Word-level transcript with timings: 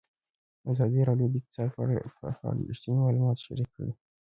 ازادي 0.71 1.01
راډیو 1.09 1.27
د 1.31 1.33
اقتصاد 1.39 1.69
په 1.73 1.79
اړه 1.83 1.93
رښتیني 2.71 2.99
معلومات 3.05 3.37
شریک 3.45 3.69
کړي. 3.75 3.93